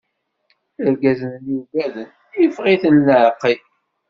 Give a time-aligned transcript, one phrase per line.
[0.85, 2.07] Irgazen-nni ugaden,
[2.45, 3.59] iffeɣ- iten leɛqel.